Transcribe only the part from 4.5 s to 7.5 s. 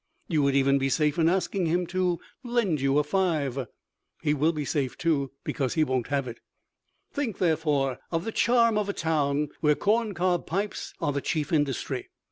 be safe, too, because he won't have it. Think,